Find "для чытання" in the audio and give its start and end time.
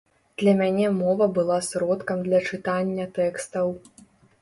2.31-3.09